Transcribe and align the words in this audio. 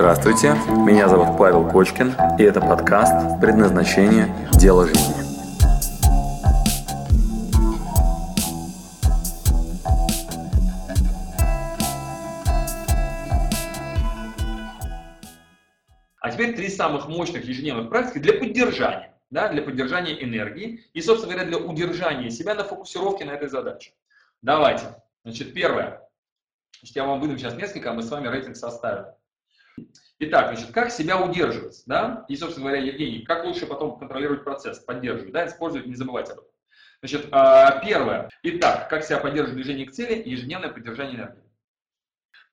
Здравствуйте, 0.00 0.54
меня 0.86 1.10
зовут 1.10 1.36
Павел 1.36 1.68
Кочкин, 1.68 2.14
и 2.38 2.42
это 2.42 2.58
подкаст 2.62 3.38
«Предназначение. 3.38 4.34
Дело 4.52 4.86
жизни». 4.86 5.14
А 16.18 16.30
теперь 16.30 16.56
три 16.56 16.70
самых 16.70 17.06
мощных 17.06 17.44
ежедневных 17.44 17.90
практики 17.90 18.20
для 18.20 18.32
поддержания, 18.32 19.14
да, 19.28 19.48
для 19.48 19.60
поддержания 19.60 20.24
энергии 20.24 20.82
и, 20.94 21.02
собственно 21.02 21.34
говоря, 21.34 21.46
для 21.46 21.58
удержания 21.58 22.30
себя 22.30 22.54
на 22.54 22.64
фокусировке 22.64 23.26
на 23.26 23.32
этой 23.32 23.50
задаче. 23.50 23.92
Давайте. 24.40 24.86
Значит, 25.24 25.52
первое. 25.52 26.00
Значит, 26.78 26.96
я 26.96 27.04
вам 27.04 27.20
выдам 27.20 27.36
сейчас 27.36 27.54
несколько, 27.54 27.90
а 27.90 27.92
мы 27.92 28.02
с 28.02 28.10
вами 28.10 28.28
рейтинг 28.28 28.56
составим. 28.56 29.04
Итак, 30.18 30.54
значит, 30.54 30.72
как 30.72 30.90
себя 30.90 31.20
удерживать, 31.20 31.82
да? 31.86 32.26
И, 32.28 32.36
собственно 32.36 32.66
говоря, 32.66 32.82
Евгений, 32.82 33.22
как 33.22 33.44
лучше 33.44 33.66
потом 33.66 33.98
контролировать 33.98 34.44
процесс, 34.44 34.78
поддерживать, 34.78 35.32
да, 35.32 35.46
использовать, 35.46 35.86
не 35.86 35.94
забывать 35.94 36.28
об 36.30 36.40
этом. 36.40 36.50
Значит, 37.02 37.28
а, 37.32 37.82
первое. 37.82 38.28
Итак, 38.42 38.90
как 38.90 39.04
себя 39.04 39.18
поддерживать 39.18 39.54
движение 39.54 39.86
к 39.86 39.92
цели 39.92 40.20
и 40.20 40.30
ежедневное 40.30 40.68
поддержание 40.68 41.16
энергии. 41.16 41.42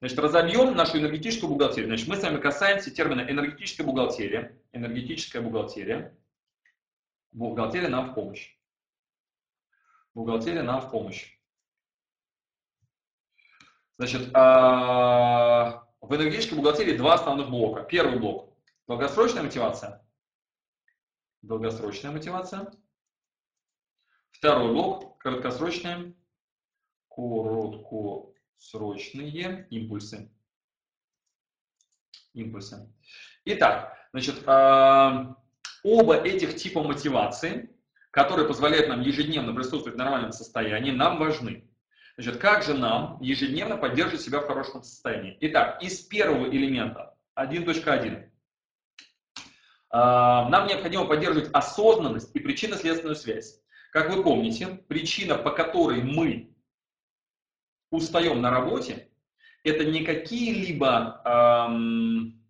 Значит, 0.00 0.18
разобьем 0.18 0.74
нашу 0.74 0.98
энергетическую 0.98 1.50
бухгалтерию. 1.50 1.88
Значит, 1.88 2.08
мы 2.08 2.16
с 2.16 2.22
вами 2.22 2.38
касаемся 2.38 2.90
термина 2.90 3.20
энергетическая 3.20 3.86
бухгалтерия. 3.86 4.56
Энергетическая 4.72 5.42
бухгалтерия. 5.42 6.16
Бухгалтерия 7.32 7.88
нам 7.88 8.12
в 8.12 8.14
помощь. 8.14 8.56
Бухгалтерия 10.14 10.62
нам 10.62 10.80
в 10.80 10.90
помощь. 10.90 11.36
Значит, 13.98 14.30
а, 14.34 15.87
в 16.00 16.14
энергетической 16.14 16.54
бухгалтерии 16.54 16.96
два 16.96 17.14
основных 17.14 17.50
блока. 17.50 17.82
Первый 17.82 18.18
блок– 18.18 18.54
долгосрочная 18.86 19.42
мотивация. 19.42 20.06
Долгосрочная 21.42 22.12
мотивация. 22.12 22.72
Второй 24.30 24.72
блок– 24.72 25.18
краткосрочная, 25.20 26.14
короткосрочные 27.08 29.66
импульсы. 29.70 30.30
Импульсы. 32.34 32.92
Итак, 33.44 33.96
значит, 34.12 34.42
а, 34.46 35.36
оба 35.82 36.16
этих 36.16 36.56
типа 36.56 36.82
мотивации, 36.82 37.74
которые 38.10 38.46
позволяют 38.46 38.88
нам 38.88 39.00
ежедневно 39.00 39.54
присутствовать 39.54 39.94
в 39.94 39.98
нормальном 39.98 40.32
состоянии, 40.32 40.92
нам 40.92 41.18
важны. 41.18 41.67
Значит, 42.18 42.40
как 42.40 42.64
же 42.64 42.74
нам 42.74 43.16
ежедневно 43.20 43.76
поддерживать 43.76 44.22
себя 44.22 44.40
в 44.40 44.46
хорошем 44.48 44.82
состоянии? 44.82 45.38
Итак, 45.40 45.80
из 45.80 46.00
первого 46.00 46.46
элемента 46.46 47.16
1.1 47.36 48.28
а, 49.90 50.48
нам 50.48 50.66
необходимо 50.66 51.04
поддерживать 51.04 51.48
осознанность 51.52 52.34
и 52.34 52.40
причинно-следственную 52.40 53.14
связь. 53.14 53.62
Как 53.92 54.12
вы 54.12 54.24
помните, 54.24 54.66
причина, 54.88 55.36
по 55.36 55.52
которой 55.52 56.02
мы 56.02 56.52
устаем 57.92 58.42
на 58.42 58.50
работе, 58.50 59.10
это 59.62 59.84
не 59.84 60.04
какие-либо, 60.04 61.22
эм, 61.24 62.44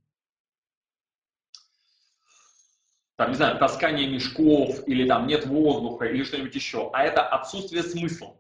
там, 3.16 3.28
не 3.28 3.36
знаю, 3.36 3.58
таскание 3.58 4.08
мешков, 4.08 4.89
или 4.89 5.06
там 5.06 5.27
нет 5.27 5.44
воздуха, 5.44 6.06
или 6.06 6.24
что-нибудь 6.24 6.55
еще, 6.55 6.91
а 6.94 7.05
это 7.05 7.22
отсутствие 7.22 7.83
смысла. 7.83 8.34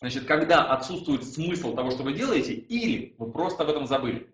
Значит, 0.00 0.24
когда 0.26 0.64
отсутствует 0.64 1.24
смысл 1.24 1.74
того, 1.74 1.90
что 1.90 2.02
вы 2.02 2.12
делаете, 2.12 2.52
или 2.54 3.14
вы 3.18 3.30
просто 3.30 3.62
об 3.62 3.70
этом 3.70 3.86
забыли. 3.86 4.30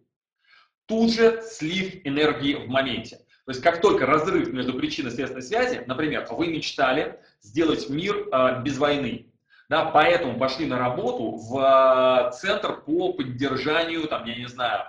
Тут 0.86 1.12
же 1.12 1.42
слив 1.42 2.00
энергии 2.04 2.54
в 2.54 2.68
моменте. 2.68 3.18
То 3.44 3.52
есть 3.52 3.62
как 3.62 3.80
только 3.80 4.06
разрыв 4.06 4.52
между 4.52 4.74
причиной 4.74 5.10
и 5.10 5.14
следственной 5.14 5.42
связи, 5.42 5.82
например, 5.86 6.26
вы 6.30 6.48
мечтали 6.48 7.20
сделать 7.40 7.88
мир 7.88 8.28
э, 8.32 8.62
без 8.62 8.78
войны, 8.78 9.26
да, 9.68 9.86
поэтому 9.86 10.38
пошли 10.38 10.66
на 10.66 10.78
работу 10.78 11.36
в 11.36 11.58
э, 11.58 12.32
центр 12.32 12.80
по 12.80 13.12
поддержанию, 13.12 14.08
там, 14.08 14.24
я 14.24 14.34
не 14.34 14.46
знаю, 14.46 14.84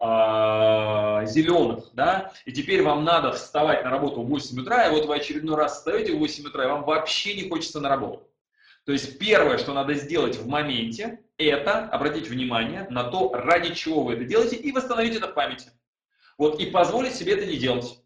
э, 0.00 1.26
зеленых, 1.26 1.84
да, 1.92 2.32
и 2.44 2.52
теперь 2.52 2.82
вам 2.82 3.04
надо 3.04 3.32
вставать 3.32 3.84
на 3.84 3.90
работу 3.90 4.22
в 4.22 4.28
8 4.28 4.60
утра, 4.60 4.86
и 4.86 4.90
вот 4.90 5.06
вы 5.06 5.16
очередной 5.16 5.56
раз 5.56 5.78
встаете 5.78 6.14
в 6.14 6.18
8 6.18 6.46
утра, 6.46 6.64
и 6.64 6.68
вам 6.68 6.84
вообще 6.84 7.34
не 7.34 7.48
хочется 7.48 7.80
на 7.80 7.88
работу. 7.88 8.28
То 8.84 8.92
есть 8.92 9.18
первое, 9.18 9.58
что 9.58 9.72
надо 9.72 9.94
сделать 9.94 10.36
в 10.36 10.46
моменте, 10.46 11.20
это 11.38 11.86
обратить 11.88 12.28
внимание 12.28 12.86
на 12.90 13.04
то, 13.04 13.32
ради 13.32 13.74
чего 13.74 14.04
вы 14.04 14.14
это 14.14 14.24
делаете, 14.24 14.56
и 14.56 14.72
восстановить 14.72 15.16
это 15.16 15.28
в 15.28 15.34
памяти. 15.34 15.70
Вот, 16.36 16.60
и 16.60 16.66
позволить 16.66 17.14
себе 17.14 17.32
это 17.32 17.46
не 17.46 17.56
делать. 17.56 18.00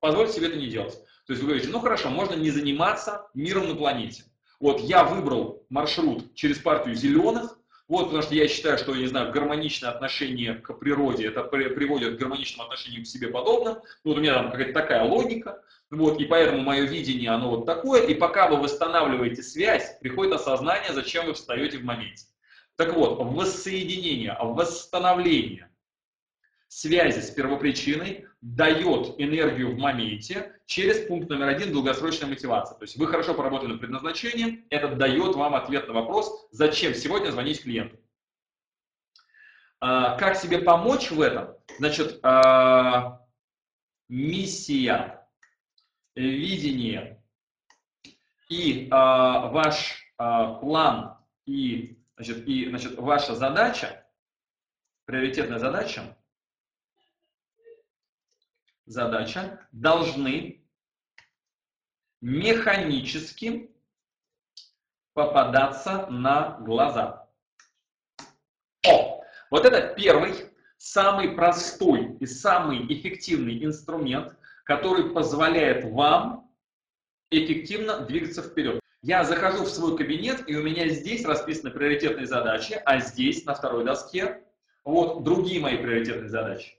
Позволить 0.00 0.32
себе 0.32 0.48
это 0.48 0.56
не 0.56 0.68
делать. 0.68 0.94
То 1.26 1.32
есть 1.32 1.42
вы 1.42 1.48
говорите, 1.48 1.68
ну 1.68 1.80
хорошо, 1.80 2.10
можно 2.10 2.34
не 2.34 2.50
заниматься 2.50 3.28
миром 3.34 3.68
на 3.68 3.74
планете. 3.74 4.24
Вот 4.60 4.80
я 4.80 5.04
выбрал 5.04 5.64
маршрут 5.70 6.34
через 6.34 6.58
партию 6.58 6.94
зеленых, 6.94 7.58
вот, 7.88 8.04
потому 8.04 8.22
что 8.22 8.34
я 8.34 8.48
считаю, 8.48 8.78
что, 8.78 8.94
я 8.94 9.02
не 9.02 9.06
знаю, 9.08 9.32
гармоничное 9.32 9.90
отношение 9.90 10.54
к 10.54 10.72
природе, 10.74 11.26
это 11.26 11.42
приводит 11.42 12.16
к 12.16 12.18
гармоничному 12.18 12.64
отношению 12.64 13.02
к 13.02 13.06
себе 13.06 13.28
подобным. 13.28 13.78
Вот 14.04 14.16
у 14.16 14.20
меня 14.20 14.34
там 14.34 14.50
какая-то 14.50 14.72
такая 14.72 15.04
логика. 15.04 15.62
Вот, 15.92 16.18
и 16.22 16.24
поэтому 16.24 16.62
мое 16.62 16.84
видение, 16.84 17.28
оно 17.28 17.50
вот 17.50 17.66
такое. 17.66 18.06
И 18.06 18.14
пока 18.14 18.48
вы 18.48 18.56
восстанавливаете 18.56 19.42
связь, 19.42 19.98
приходит 20.00 20.32
осознание, 20.32 20.94
зачем 20.94 21.26
вы 21.26 21.34
встаете 21.34 21.76
в 21.78 21.84
моменте. 21.84 22.24
Так 22.76 22.94
вот, 22.94 23.18
воссоединение, 23.18 24.34
восстановление 24.40 25.68
связи 26.68 27.20
с 27.20 27.30
первопричиной 27.30 28.24
дает 28.40 29.16
энергию 29.18 29.74
в 29.74 29.78
моменте 29.78 30.58
через 30.64 31.06
пункт 31.06 31.28
номер 31.28 31.48
один 31.48 31.74
долгосрочная 31.74 32.30
мотивация. 32.30 32.78
То 32.78 32.84
есть 32.84 32.96
вы 32.96 33.06
хорошо 33.06 33.34
поработали 33.34 33.72
над 33.72 33.80
предназначением, 33.80 34.64
это 34.70 34.96
дает 34.96 35.34
вам 35.36 35.54
ответ 35.54 35.88
на 35.88 35.92
вопрос, 35.92 36.48
зачем 36.52 36.94
сегодня 36.94 37.30
звонить 37.30 37.64
клиенту. 37.64 38.00
А, 39.80 40.16
как 40.16 40.36
себе 40.36 40.60
помочь 40.60 41.10
в 41.10 41.20
этом? 41.20 41.54
Значит, 41.78 42.18
а, 42.22 43.20
миссия 44.08 45.21
видение 46.14 47.22
и 48.48 48.88
а, 48.90 49.48
ваш 49.48 50.12
а, 50.18 50.54
план 50.54 51.18
и, 51.46 51.98
значит, 52.16 52.46
и 52.46 52.68
значит, 52.68 52.98
ваша 52.98 53.34
задача, 53.34 54.06
приоритетная 55.06 55.58
задача, 55.58 56.16
задача 58.84 59.66
должны 59.72 60.64
механически 62.20 63.70
попадаться 65.14 66.06
на 66.06 66.58
глаза. 66.60 67.28
О, 68.86 69.24
вот 69.50 69.64
это 69.64 69.94
первый, 69.94 70.50
самый 70.76 71.32
простой 71.32 72.16
и 72.18 72.26
самый 72.26 72.86
эффективный 72.92 73.64
инструмент, 73.64 74.36
который 74.64 75.10
позволяет 75.10 75.84
вам 75.84 76.50
эффективно 77.30 78.00
двигаться 78.00 78.42
вперед. 78.42 78.80
Я 79.02 79.24
захожу 79.24 79.64
в 79.64 79.68
свой 79.68 79.96
кабинет, 79.96 80.48
и 80.48 80.56
у 80.56 80.62
меня 80.62 80.88
здесь 80.88 81.24
расписаны 81.24 81.70
приоритетные 81.70 82.26
задачи, 82.26 82.80
а 82.84 83.00
здесь, 83.00 83.44
на 83.44 83.54
второй 83.54 83.84
доске, 83.84 84.42
вот 84.84 85.24
другие 85.24 85.60
мои 85.60 85.76
приоритетные 85.76 86.28
задачи. 86.28 86.76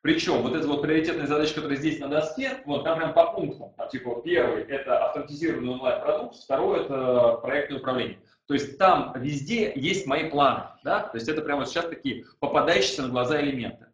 Причем 0.00 0.42
вот 0.42 0.54
эти 0.54 0.64
вот 0.64 0.80
приоритетные 0.80 1.26
задачи, 1.26 1.54
которые 1.54 1.76
здесь 1.76 1.98
на 1.98 2.08
доске, 2.08 2.62
вот 2.64 2.84
там 2.84 2.98
прям 2.98 3.12
по 3.12 3.32
пунктам. 3.32 3.74
Там, 3.76 3.88
типа, 3.88 4.22
первый– 4.24 4.62
это 4.68 5.04
автоматизированный 5.06 5.72
онлайн-продукт, 5.72 6.36
второй– 6.36 6.80
это 6.84 7.38
проектное 7.42 7.80
управление. 7.80 8.18
То 8.46 8.54
есть 8.54 8.78
там 8.78 9.12
везде 9.20 9.72
есть 9.74 10.06
мои 10.06 10.30
планы, 10.30 10.64
да, 10.82 11.00
то 11.00 11.16
есть 11.16 11.28
это 11.28 11.42
прямо 11.42 11.66
сейчас 11.66 11.84
такие 11.84 12.24
попадающиеся 12.40 13.02
на 13.02 13.08
глаза 13.08 13.38
элементы. 13.42 13.87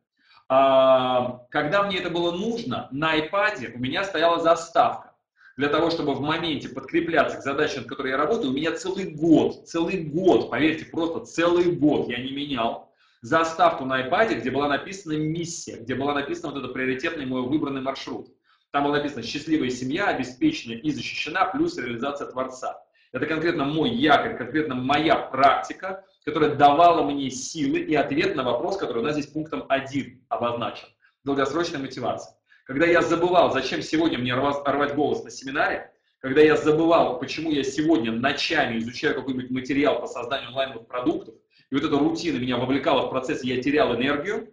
А, 0.49 1.46
когда 1.50 1.82
мне 1.85 1.99
это 1.99 2.11
было 2.11 2.32
нужно, 2.32 2.88
на 2.91 3.19
iPad 3.19 3.73
у 3.75 3.79
меня 3.79 4.05
стояла 4.05 4.41
заставка. 4.41 5.12
Для 5.56 5.69
того, 5.69 5.91
чтобы 5.91 6.14
в 6.14 6.20
моменте 6.20 6.69
подкрепляться 6.69 7.38
к 7.38 7.43
задачам, 7.43 7.82
над 7.82 7.88
которой 7.88 8.11
я 8.11 8.17
работаю, 8.17 8.50
у 8.50 8.55
меня 8.55 8.73
целый 8.73 9.12
год, 9.12 9.69
целый 9.69 10.02
год, 10.02 10.50
поверьте, 10.50 10.85
просто 10.87 11.20
целый 11.20 11.73
год 11.73 12.08
я 12.08 12.19
не 12.19 12.32
менял 12.32 12.93
заставку 13.23 13.85
на 13.87 14.06
iPad, 14.06 14.41
где 14.41 14.50
была 14.50 14.69
написана 14.69 15.14
миссия, 15.14 15.76
где 15.76 15.94
была 15.94 16.12
написана 16.12 16.52
вот 16.52 16.58
этот 16.58 16.75
приоритетный 16.75 17.25
мой 17.25 17.43
выбранный 17.43 17.81
маршрут. 17.81 18.29
Там 18.70 18.85
было 18.85 18.97
написано 18.97 19.23
«Счастливая 19.23 19.70
семья, 19.70 20.08
обеспечена 20.08 20.73
и 20.73 20.90
защищена, 20.90 21.47
плюс 21.47 21.79
реализация 21.79 22.26
Творца». 22.26 22.84
Это 23.14 23.26
конкретно 23.26 23.64
мой 23.64 23.90
якорь, 23.90 24.37
конкретно 24.37 24.75
моя 24.75 25.14
практика, 25.14 26.05
которая 26.25 26.56
давала 26.56 27.08
мне 27.08 27.31
силы 27.31 27.78
и 27.78 27.94
ответ 27.94 28.34
на 28.34 28.43
вопрос, 28.43 28.76
который 28.76 28.99
у 28.99 29.02
нас 29.02 29.12
здесь 29.12 29.28
пунктом 29.28 29.66
1 29.69 30.25
обозначен. 30.28 30.88
Долгосрочная 31.22 31.78
мотивация. 31.78 32.37
Когда 32.64 32.87
я 32.87 33.02
забывал, 33.02 33.52
зачем 33.52 33.82
сегодня 33.82 34.19
мне 34.19 34.34
рвать 34.34 34.96
голос 34.96 35.22
на 35.22 35.31
семинаре, 35.31 35.93
когда 36.19 36.40
я 36.40 36.56
забывал, 36.56 37.20
почему 37.20 37.52
я 37.52 37.62
сегодня 37.62 38.11
ночами 38.11 38.78
изучаю 38.78 39.14
какой-нибудь 39.14 39.50
материал 39.50 40.00
по 40.00 40.08
созданию 40.08 40.49
онлайновых 40.49 40.88
продуктов, 40.88 41.37
и 41.70 41.75
вот 41.76 41.84
эта 41.84 41.96
рутина 41.96 42.38
меня 42.38 42.56
вовлекала 42.56 43.06
в 43.06 43.11
процесс, 43.11 43.44
я 43.44 43.62
терял 43.62 43.94
энергию, 43.94 44.52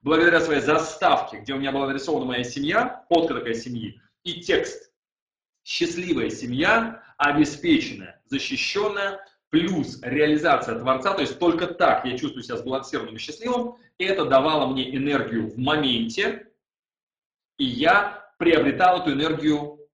благодаря 0.00 0.40
своей 0.40 0.62
заставке, 0.62 1.40
где 1.40 1.52
у 1.52 1.58
меня 1.58 1.72
была 1.72 1.86
нарисована 1.86 2.24
моя 2.24 2.44
семья, 2.44 3.04
фотка 3.10 3.34
такая 3.34 3.52
семьи, 3.52 4.00
и 4.24 4.40
текст. 4.40 4.87
Счастливая 5.68 6.30
семья, 6.30 7.02
обеспеченная, 7.18 8.22
защищенная, 8.24 9.22
плюс 9.50 10.00
реализация 10.00 10.78
Творца, 10.78 11.12
то 11.12 11.20
есть 11.20 11.38
только 11.38 11.66
так 11.66 12.06
я 12.06 12.16
чувствую 12.16 12.42
себя 12.42 12.56
сбалансированным 12.56 13.16
и 13.16 13.18
счастливым, 13.18 13.76
это 13.98 14.24
давало 14.24 14.72
мне 14.72 14.96
энергию 14.96 15.46
в 15.46 15.58
моменте, 15.58 16.46
и 17.58 17.66
я 17.66 18.32
приобретал 18.38 19.02
эту 19.02 19.12
энергию 19.12 19.86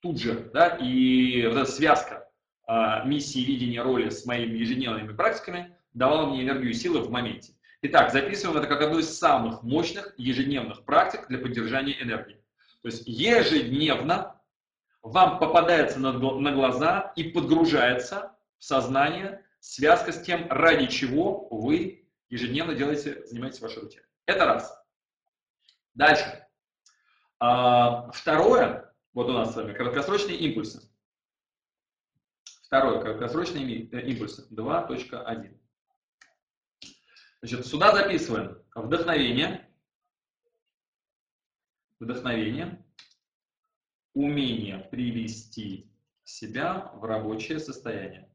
тут 0.00 0.18
же, 0.20 0.50
да, 0.52 0.66
и 0.80 1.46
вот 1.46 1.56
эта 1.56 1.70
связка 1.70 2.28
э, 2.66 3.06
миссии, 3.06 3.44
видения, 3.44 3.82
роли 3.82 4.08
с 4.08 4.24
моими 4.26 4.58
ежедневными 4.58 5.12
практиками 5.12 5.76
давала 5.94 6.26
мне 6.26 6.42
энергию 6.42 6.70
и 6.70 6.74
силы 6.74 7.02
в 7.02 7.10
моменте. 7.12 7.52
Итак, 7.82 8.10
записываем 8.10 8.58
это 8.58 8.66
как 8.66 8.82
одну 8.82 8.98
из 8.98 9.16
самых 9.16 9.62
мощных 9.62 10.12
ежедневных 10.16 10.84
практик 10.84 11.28
для 11.28 11.38
поддержания 11.38 12.02
энергии. 12.02 12.42
То 12.82 12.88
есть 12.88 13.06
ежедневно 13.06 14.39
вам 15.02 15.38
попадается 15.38 15.98
на, 15.98 16.12
на 16.12 16.52
глаза 16.52 17.12
и 17.16 17.24
подгружается 17.24 18.36
в 18.58 18.64
сознание 18.64 19.44
связка 19.60 20.12
с 20.12 20.22
тем, 20.22 20.46
ради 20.50 20.86
чего 20.86 21.48
вы 21.50 22.08
ежедневно 22.28 22.74
делаете, 22.74 23.24
занимаетесь 23.26 23.60
вашей 23.60 23.82
рутиной. 23.82 24.06
Это 24.26 24.44
раз. 24.46 24.76
Дальше. 25.94 26.46
А, 27.38 28.10
второе, 28.12 28.94
вот 29.12 29.28
у 29.28 29.32
нас 29.32 29.52
с 29.52 29.56
вами 29.56 29.72
краткосрочные 29.72 30.36
импульсы. 30.36 30.88
Второе, 32.64 33.00
краткосрочные 33.00 33.88
э, 33.90 34.00
импульсы 34.02 34.46
2.1. 34.54 35.58
Значит, 37.42 37.66
сюда 37.66 37.92
записываем 37.92 38.62
вдохновение, 38.74 39.68
вдохновение, 41.98 42.84
умение 44.14 44.78
привести 44.90 45.90
себя 46.24 46.90
в 46.94 47.04
рабочее 47.04 47.58
состояние. 47.58 48.28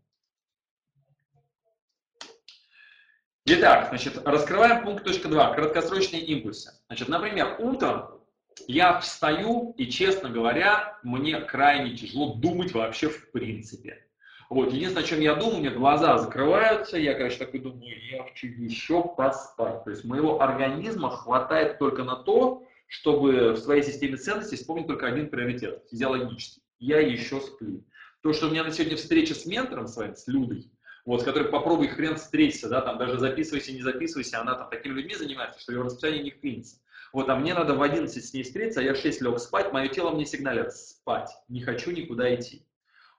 Итак, 3.48 3.90
значит, 3.90 4.26
раскрываем 4.26 4.84
пункт 4.84 5.04
точка 5.04 5.28
2, 5.28 5.54
краткосрочные 5.54 6.24
импульсы. 6.24 6.74
Значит, 6.88 7.10
например, 7.10 7.58
утром 7.60 8.22
я 8.68 9.00
встаю, 9.00 9.76
и, 9.78 9.86
честно 9.88 10.30
говоря, 10.30 10.98
мне 11.04 11.40
крайне 11.42 11.96
тяжело 11.96 12.34
думать 12.34 12.74
вообще 12.74 13.10
в 13.10 13.32
принципе. 13.32 14.06
Вот, 14.50 14.74
единственное, 14.74 15.04
о 15.04 15.08
чем 15.08 15.20
я 15.20 15.36
думаю, 15.36 15.58
у 15.58 15.60
меня 15.60 15.72
глаза 15.72 16.18
закрываются, 16.18 16.98
я, 16.98 17.14
короче, 17.14 17.38
такой 17.38 17.60
думаю, 17.60 17.96
я 18.12 18.24
хочу 18.24 18.48
еще 18.48 19.04
поспать. 19.04 19.84
То 19.84 19.90
есть 19.90 20.06
моего 20.06 20.42
организма 20.42 21.10
хватает 21.10 21.80
только 21.80 22.04
на 22.04 22.16
то, 22.16 22.64
чтобы 22.88 23.54
в 23.54 23.58
своей 23.58 23.84
системе 23.84 24.18
ценностей 24.18 24.56
вспомнить 24.56 24.88
только 24.88 25.08
один 25.08 25.30
приоритет, 25.30 25.84
физиологический. 25.90 26.62
Я 26.80 27.00
еще 27.00 27.40
сплю. 27.42 27.84
То, 28.22 28.34
что 28.34 28.48
у 28.48 28.50
меня 28.50 28.64
на 28.64 28.72
сегодня 28.72 28.98
встреча 28.98 29.36
с 29.36 29.46
ментором 29.46 29.88
с 29.88 29.96
вами, 29.96 30.14
с 30.14 30.28
Людой, 30.28 30.72
вот, 31.06 31.22
с 31.22 31.24
которой 31.24 31.50
попробуй 31.50 31.88
хрен 31.88 32.16
встретиться, 32.16 32.70
да, 32.70 32.82
там 32.82 32.98
даже 32.98 33.20
записывайся, 33.20 33.72
не 33.72 33.82
записывайся, 33.82 34.42
она 34.42 34.56
там 34.56 34.70
такими 34.70 34.94
людьми 34.94 35.16
занимается, 35.16 35.60
что 35.60 35.72
ее 35.72 35.84
расписание 35.84 36.24
не 36.24 36.32
вклинится. 36.32 36.78
Вот, 37.14 37.30
а 37.30 37.36
мне 37.36 37.54
надо 37.54 37.76
в 37.76 37.82
11 37.82 38.26
с 38.26 38.34
ней 38.34 38.44
встретиться, 38.44 38.82
а 38.82 38.84
я 38.84 38.94
в 38.94 38.98
6 38.98 39.22
лег 39.22 39.40
спать, 39.40 39.72
мое 39.72 39.88
тело 39.88 40.12
мне 40.12 40.26
сигналит 40.26 40.74
спать, 40.74 41.30
не 41.48 41.62
хочу 41.62 41.92
никуда 41.92 42.34
идти. 42.34 42.66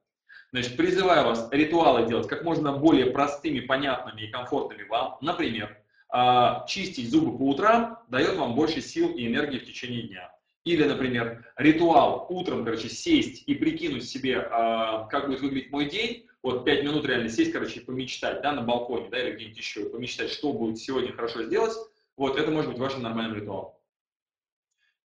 Значит, 0.53 0.77
призываю 0.77 1.27
вас 1.27 1.49
ритуалы 1.51 2.07
делать 2.09 2.29
как 2.29 2.45
можно 2.45 2.73
более 2.73 3.07
простыми, 3.07 3.61
понятными 3.61 4.23
и 4.23 4.31
комфортными 4.31 4.85
вам. 4.85 5.19
Например, 5.21 5.77
а, 6.09 6.65
чистить 6.67 7.11
зубы 7.11 7.37
по 7.37 7.49
утрам 7.51 7.99
дает 8.09 8.37
вам 8.37 8.55
больше 8.55 8.81
сил 8.81 9.11
и 9.11 9.27
энергии 9.27 9.59
в 9.59 9.67
течение 9.67 10.03
дня. 10.03 10.33
Или, 10.65 10.85
например, 10.85 11.53
ритуал 11.57 12.27
утром, 12.29 12.65
короче, 12.65 12.89
сесть 12.89 13.45
и 13.47 13.55
прикинуть 13.55 14.09
себе, 14.09 14.39
а, 14.39 15.07
как 15.07 15.27
будет 15.27 15.41
выглядеть 15.41 15.71
мой 15.71 15.89
день, 15.89 16.27
вот 16.43 16.65
5 16.65 16.85
минут 16.85 17.05
реально 17.07 17.29
сесть, 17.29 17.53
короче, 17.53 17.81
и 17.81 17.85
помечтать, 17.85 18.41
да, 18.43 18.53
на 18.53 18.63
балконе, 18.63 19.09
да, 19.11 19.21
или 19.21 19.35
где-нибудь 19.35 19.59
еще, 19.59 19.89
помечтать, 19.91 20.31
что 20.31 20.53
будет 20.53 20.79
сегодня 20.79 21.13
хорошо 21.13 21.43
сделать, 21.43 21.73
вот, 22.17 22.39
это 22.39 22.51
может 22.51 22.71
быть 22.71 22.81
вашим 22.81 23.03
нормальным 23.03 23.37
ритуалом. 23.37 23.73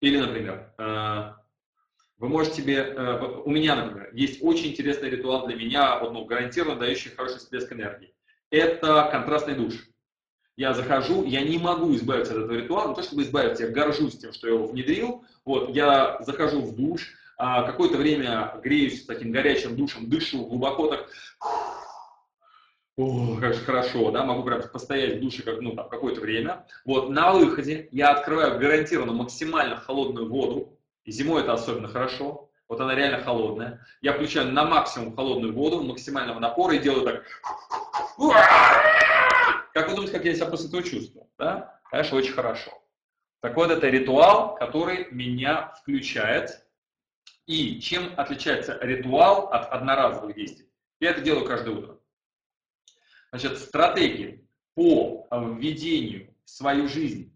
Или, 0.01 0.17
например, 0.17 0.73
э, 0.77 1.33
вы 2.21 2.29
можете 2.29 2.61
себе, 2.61 2.75
э, 2.75 3.41
у 3.45 3.49
меня, 3.49 3.75
например, 3.75 4.11
есть 4.13 4.43
очень 4.43 4.67
интересный 4.67 5.09
ритуал 5.09 5.47
для 5.47 5.55
меня, 5.55 5.99
ну, 6.01 6.23
гарантированно 6.23 6.79
дающий 6.79 7.09
хороший 7.09 7.39
всплеск 7.39 7.73
энергии. 7.73 8.13
Это 8.51 9.09
контрастный 9.11 9.55
душ. 9.55 9.73
Я 10.55 10.75
захожу, 10.75 11.25
я 11.25 11.41
не 11.41 11.57
могу 11.57 11.95
избавиться 11.95 12.33
от 12.33 12.43
этого 12.43 12.57
ритуала, 12.57 12.89
не 12.89 12.95
то 12.95 13.01
чтобы 13.01 13.23
избавиться, 13.23 13.63
я 13.65 13.71
горжусь 13.71 14.19
тем, 14.19 14.33
что 14.33 14.47
я 14.47 14.53
его 14.53 14.67
внедрил. 14.67 15.25
Вот, 15.45 15.69
я 15.75 16.19
захожу 16.21 16.61
в 16.61 16.75
душ, 16.75 17.11
а, 17.39 17.63
какое-то 17.63 17.97
время 17.97 18.53
греюсь 18.63 19.03
таким 19.05 19.31
горячим 19.31 19.75
душем, 19.75 20.07
дышу 20.07 20.45
глубоко 20.45 20.89
так, 20.89 21.09
о, 22.97 23.37
как 23.37 23.55
же 23.55 23.61
хорошо, 23.61 24.11
да, 24.11 24.23
могу 24.23 24.43
прям 24.43 24.61
постоять 24.71 25.17
в 25.17 25.21
душе 25.21 25.41
как, 25.41 25.59
ну, 25.59 25.75
там, 25.75 25.89
какое-то 25.89 26.21
время. 26.21 26.67
Вот, 26.85 27.09
на 27.09 27.33
выходе 27.33 27.89
я 27.91 28.11
открываю 28.11 28.59
гарантированно 28.59 29.13
максимально 29.13 29.77
холодную 29.77 30.29
воду, 30.29 30.77
зимой 31.05 31.41
это 31.41 31.53
особенно 31.53 31.87
хорошо, 31.87 32.49
вот 32.67 32.79
она 32.79 32.95
реально 32.95 33.21
холодная. 33.21 33.85
Я 34.01 34.13
включаю 34.13 34.51
на 34.51 34.63
максимум 34.63 35.15
холодную 35.15 35.53
воду, 35.53 35.83
максимального 35.83 36.39
напора 36.39 36.75
и 36.75 36.79
делаю 36.79 37.03
так. 37.03 37.25
Как 39.73 39.89
вы 39.89 39.95
думаете, 39.95 40.13
как 40.13 40.25
я 40.25 40.35
себя 40.35 40.45
после 40.45 40.67
этого 40.67 40.83
чувствую? 40.83 41.27
Да? 41.37 41.79
Конечно, 41.89 42.17
очень 42.17 42.33
хорошо. 42.33 42.71
Так 43.41 43.55
вот, 43.55 43.71
это 43.71 43.89
ритуал, 43.89 44.55
который 44.55 45.07
меня 45.11 45.73
включает 45.81 46.65
и 47.47 47.79
чем 47.81 48.13
отличается 48.17 48.77
ритуал 48.81 49.47
от 49.47 49.71
одноразовых 49.71 50.35
действий? 50.35 50.69
Я 50.99 51.09
это 51.09 51.21
делаю 51.21 51.45
каждое 51.45 51.75
утро. 51.75 51.99
Значит, 53.31 53.57
стратегии 53.57 54.47
по 54.75 55.27
введению 55.31 56.33
в 56.45 56.49
свою 56.49 56.87
жизнь 56.87 57.30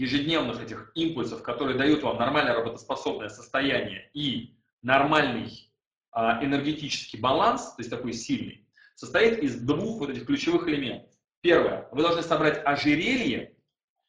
ежедневных 0.00 0.62
этих 0.62 0.90
импульсов, 0.94 1.42
которые 1.42 1.76
дают 1.76 2.02
вам 2.02 2.18
нормальное 2.18 2.54
работоспособное 2.54 3.28
состояние 3.28 4.10
и 4.14 4.56
нормальный 4.82 5.70
а, 6.10 6.42
энергетический 6.44 7.20
баланс, 7.20 7.74
то 7.74 7.80
есть 7.80 7.90
такой 7.90 8.12
сильный, 8.12 8.66
состоит 8.94 9.38
из 9.38 9.60
двух 9.60 10.00
вот 10.00 10.10
этих 10.10 10.26
ключевых 10.26 10.66
элементов. 10.68 11.10
Первое, 11.42 11.88
вы 11.92 12.02
должны 12.02 12.22
собрать 12.22 12.60
ожерелье, 12.64 13.54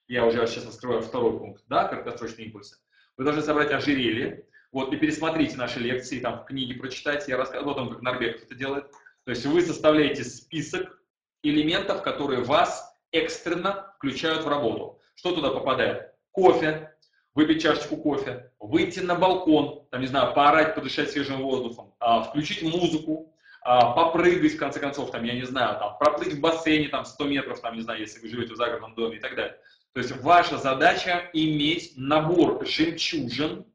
я 0.07 0.25
уже 0.25 0.45
сейчас 0.47 0.65
раскрываю 0.65 1.01
второй 1.01 1.37
пункт, 1.37 1.63
да, 1.67 1.87
краткосрочные 1.87 2.47
импульсы. 2.47 2.77
Вы 3.17 3.25
должны 3.25 3.41
собрать 3.41 3.71
ожерелье, 3.71 4.45
вот, 4.71 4.93
и 4.93 4.97
пересмотрите 4.97 5.57
наши 5.57 5.79
лекции, 5.79 6.19
там 6.19 6.39
в 6.39 6.45
книге 6.45 6.75
прочитайте, 6.75 7.31
я 7.31 7.37
рассказываю 7.37 7.73
о 7.73 7.75
том, 7.75 7.89
как 7.89 8.01
Норбеков 8.01 8.43
это 8.43 8.55
делает. 8.55 8.89
То 9.25 9.31
есть 9.31 9.45
вы 9.45 9.61
составляете 9.61 10.23
список 10.23 11.01
элементов, 11.43 12.01
которые 12.03 12.43
вас 12.43 12.97
экстренно 13.11 13.93
включают 13.97 14.45
в 14.45 14.47
работу. 14.47 15.00
Что 15.15 15.33
туда 15.33 15.51
попадает? 15.51 16.13
Кофе, 16.31 16.95
выпить 17.33 17.61
чашечку 17.61 17.97
кофе, 17.97 18.51
выйти 18.59 18.99
на 18.99 19.15
балкон, 19.15 19.87
там, 19.91 20.01
не 20.01 20.07
знаю, 20.07 20.33
поорать, 20.33 20.75
подышать 20.75 21.11
свежим 21.11 21.41
воздухом, 21.41 21.93
а, 21.99 22.23
включить 22.23 22.63
музыку, 22.63 23.33
а, 23.63 23.91
попрыгать, 23.93 24.53
в 24.53 24.57
конце 24.57 24.79
концов, 24.79 25.11
там, 25.11 25.23
я 25.23 25.33
не 25.33 25.43
знаю, 25.43 25.77
там, 25.79 25.97
проплыть 25.97 26.33
в 26.33 26.39
бассейне, 26.39 26.89
там, 26.89 27.05
100 27.05 27.25
метров, 27.25 27.61
там, 27.61 27.75
не 27.75 27.81
знаю, 27.81 27.99
если 27.99 28.19
вы 28.19 28.29
живете 28.29 28.53
в 28.53 28.57
загородном 28.57 28.95
доме 28.95 29.17
и 29.17 29.19
так 29.19 29.35
далее. 29.35 29.57
То 29.93 29.99
есть 29.99 30.15
ваша 30.21 30.57
задача 30.57 31.29
иметь 31.33 31.93
набор 31.95 32.65
жемчужин, 32.65 33.65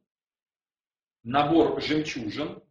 набор 1.22 1.80
жемчужин, 1.80 2.62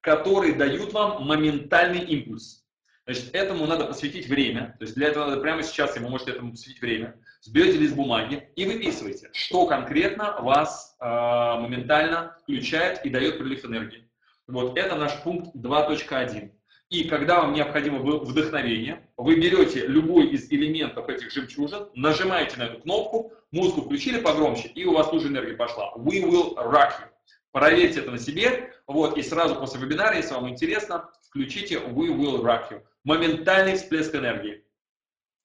которые 0.00 0.54
дают 0.54 0.92
вам 0.92 1.24
моментальный 1.24 2.04
импульс. 2.04 2.61
Значит, 3.04 3.34
этому 3.34 3.66
надо 3.66 3.86
посвятить 3.86 4.28
время. 4.28 4.76
То 4.78 4.84
есть 4.84 4.94
для 4.94 5.08
этого 5.08 5.26
надо 5.26 5.40
прямо 5.40 5.62
сейчас, 5.62 5.96
вы 5.96 6.08
можете 6.08 6.30
этому 6.30 6.52
посвятить 6.52 6.80
время. 6.80 7.16
Сберете 7.40 7.78
лист 7.78 7.96
бумаги 7.96 8.48
и 8.54 8.64
выписывайте, 8.64 9.28
что 9.32 9.66
конкретно 9.66 10.36
вас 10.40 10.96
э, 11.00 11.04
моментально 11.04 12.36
включает 12.42 13.04
и 13.04 13.10
дает 13.10 13.38
прилив 13.38 13.64
энергии. 13.64 14.08
Вот 14.46 14.78
это 14.78 14.94
наш 14.94 15.20
пункт 15.22 15.54
2.1. 15.56 16.52
И 16.90 17.04
когда 17.04 17.40
вам 17.40 17.54
необходимо 17.54 17.98
вдохновение, 18.00 19.08
вы 19.16 19.36
берете 19.36 19.86
любой 19.86 20.28
из 20.28 20.52
элементов 20.52 21.08
этих 21.08 21.32
жемчужин, 21.32 21.88
нажимаете 21.94 22.58
на 22.58 22.64
эту 22.64 22.82
кнопку, 22.82 23.32
музыку 23.50 23.82
включили 23.82 24.20
погромче, 24.20 24.68
и 24.68 24.84
у 24.84 24.92
вас 24.92 25.10
уже 25.12 25.28
энергия 25.28 25.54
пошла. 25.54 25.92
We 25.96 26.22
will 26.22 26.54
rock 26.54 26.90
you. 27.00 27.08
Проверьте 27.50 28.00
это 28.00 28.10
на 28.10 28.18
себе, 28.18 28.74
вот, 28.86 29.16
и 29.16 29.22
сразу 29.22 29.56
после 29.56 29.80
вебинара, 29.80 30.16
если 30.16 30.34
вам 30.34 30.50
интересно, 30.50 31.08
включите 31.22 31.76
We 31.76 32.08
will 32.08 32.42
rock 32.42 32.70
you. 32.70 32.82
Моментальный 33.04 33.76
всплеск 33.76 34.14
энергии. 34.14 34.64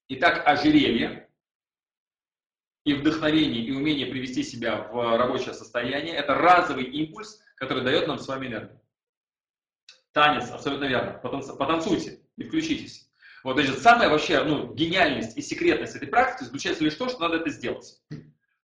Итак, 0.09 0.47
ожерелье 0.47 1.27
и 2.85 2.93
вдохновение, 2.93 3.63
и 3.63 3.71
умение 3.71 4.05
привести 4.05 4.43
себя 4.43 4.83
в 4.83 5.17
рабочее 5.17 5.53
состояние– 5.53 6.15
это 6.17 6.35
разовый 6.35 6.85
импульс, 6.85 7.41
который 7.55 7.83
дает 7.83 8.07
нам 8.07 8.19
с 8.19 8.27
вами 8.27 8.47
энергию. 8.47 8.79
Танец, 10.13 10.49
абсолютно 10.51 10.85
верно. 10.85 11.19
Потанцуйте 11.19 12.21
и 12.37 12.43
включитесь. 12.43 13.09
Вот, 13.43 13.55
значит, 13.55 13.79
самая 13.79 14.09
вообще, 14.09 14.43
ну, 14.43 14.73
гениальность 14.73 15.37
и 15.37 15.41
секретность 15.41 15.95
этой 15.95 16.07
практики 16.07 16.45
заключается 16.45 16.83
лишь 16.83 16.93
в 16.93 16.97
том, 16.97 17.09
что 17.09 17.19
надо 17.19 17.37
это 17.37 17.49
сделать. 17.49 18.01
То 18.09 18.17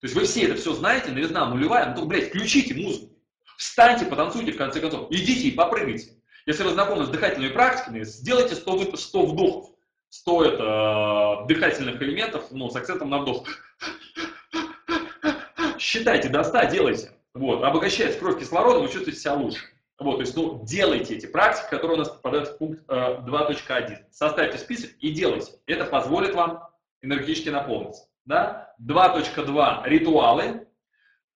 есть 0.07 0.15
вы 0.15 0.25
все 0.25 0.43
это 0.43 0.55
все 0.55 0.73
знаете, 0.73 1.11
новизна 1.11 1.49
нулевая, 1.49 1.89
ну, 1.89 1.95
то, 1.95 2.05
блядь, 2.05 2.29
включите 2.29 2.75
музыку. 2.75 3.17
Встаньте, 3.57 4.05
потанцуйте, 4.05 4.51
в 4.51 4.57
конце 4.57 4.81
концов. 4.81 5.11
Идите 5.11 5.47
и 5.47 5.51
попрыгайте. 5.51 6.21
Если 6.45 6.63
вы 6.63 6.71
знакомы 6.71 7.05
с 7.05 7.09
дыхательными 7.09 7.53
практиками, 7.53 8.03
сделайте 8.03 8.55
100, 8.55 8.95
100 8.97 9.25
вдохов. 9.25 9.69
100 10.09 10.45
это 10.45 11.45
дыхательных 11.47 12.01
элементов, 12.01 12.45
ну, 12.51 12.69
с 12.69 12.75
акцентом 12.75 13.09
на 13.09 13.19
вдох. 13.19 13.47
Считайте 15.79 16.29
до 16.29 16.43
100, 16.43 16.65
делайте. 16.65 17.11
Вот, 17.33 17.63
обогащается 17.63 18.19
кровь 18.19 18.39
кислородом, 18.39 18.83
вы 18.83 18.89
чувствуете 18.89 19.19
себя 19.19 19.33
лучше. 19.33 19.61
Вот, 19.97 20.17
то 20.17 20.21
есть, 20.21 20.35
ну, 20.35 20.61
делайте 20.63 21.15
эти 21.15 21.25
практики, 21.25 21.69
которые 21.69 21.95
у 21.95 21.99
нас 21.99 22.09
попадают 22.09 22.49
в 22.49 22.57
пункт 22.57 22.83
э, 22.89 22.93
2.1. 22.93 24.05
Составьте 24.11 24.57
список 24.57 24.91
и 24.99 25.11
делайте. 25.11 25.53
Это 25.65 25.85
позволит 25.85 26.35
вам 26.35 26.67
энергетически 27.01 27.49
наполниться. 27.49 28.07
Да? 28.25 28.75
2.2 28.81 29.87
ритуалы. 29.87 30.67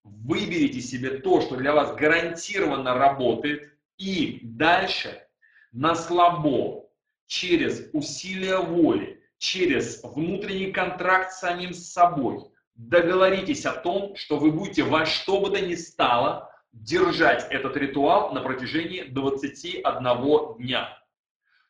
Выберите 0.03 0.81
себе 0.81 1.17
то, 1.17 1.41
что 1.41 1.55
для 1.55 1.73
вас 1.73 1.95
гарантированно 1.95 2.93
работает, 2.93 3.76
и 3.97 4.39
дальше 4.43 5.23
на 5.71 5.95
слабо, 5.95 6.87
через 7.25 7.89
усилия 7.93 8.57
воли, 8.57 9.21
через 9.37 10.01
внутренний 10.03 10.71
контракт 10.71 11.31
с 11.31 11.39
самим 11.39 11.73
собой, 11.73 12.39
договоритесь 12.75 13.65
о 13.65 13.73
том, 13.73 14.15
что 14.15 14.37
вы 14.37 14.51
будете 14.51 14.83
во 14.83 15.05
что 15.05 15.41
бы 15.41 15.49
то 15.49 15.61
ни 15.61 15.75
стало 15.75 16.49
держать 16.71 17.47
этот 17.49 17.75
ритуал 17.75 18.33
на 18.33 18.41
протяжении 18.41 19.03
21 19.03 20.57
дня. 20.57 20.97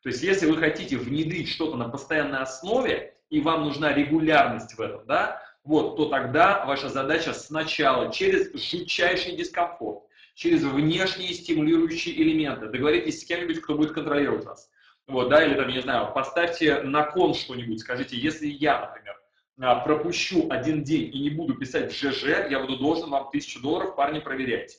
То 0.03 0.09
есть, 0.09 0.21
если 0.21 0.45
вы 0.45 0.57
хотите 0.57 0.97
внедрить 0.97 1.49
что-то 1.49 1.75
на 1.75 1.89
постоянной 1.89 2.39
основе, 2.39 3.15
и 3.29 3.41
вам 3.41 3.63
нужна 3.65 3.93
регулярность 3.93 4.75
в 4.75 4.81
этом, 4.81 5.05
да, 5.05 5.41
вот, 5.63 5.97
то 5.97 6.05
тогда 6.05 6.65
ваша 6.65 6.87
задача 6.87 7.33
сначала 7.33 8.11
через 8.11 8.53
жутчайший 8.53 9.35
дискомфорт, 9.35 10.06
через 10.37 10.63
внешние 10.63 11.33
стимулирующие 11.33 12.21
элементы, 12.21 12.67
договоритесь 12.67 13.21
с 13.21 13.25
кем-нибудь, 13.25 13.59
кто 13.59 13.73
будет 13.73 13.91
контролировать 13.91 14.45
вас. 14.45 14.69
Вот, 15.07 15.29
да, 15.29 15.43
или 15.43 15.55
там, 15.55 15.67
не 15.67 15.81
знаю, 15.81 16.13
поставьте 16.13 16.83
на 16.83 17.03
кон 17.03 17.33
что-нибудь, 17.33 17.79
скажите, 17.79 18.15
если 18.15 18.45
я, 18.45 18.81
например, 18.81 19.15
а, 19.59 19.79
пропущу 19.79 20.47
один 20.51 20.83
день 20.83 21.09
и 21.11 21.21
не 21.21 21.31
буду 21.31 21.55
писать 21.55 21.91
ЖЖ, 21.91 22.51
я 22.51 22.59
буду 22.59 22.77
должен 22.77 23.09
вам 23.09 23.31
тысячу 23.31 23.59
долларов, 23.63 23.95
парни, 23.95 24.19
проверять. 24.19 24.77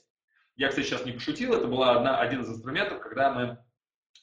Я, 0.54 0.68
кстати, 0.68 0.86
сейчас 0.86 1.04
не 1.04 1.10
пошутил, 1.10 1.52
это 1.54 1.66
был 1.66 1.82
один 1.82 2.42
из 2.42 2.50
инструментов, 2.50 3.00
когда 3.00 3.32
мы 3.32 3.58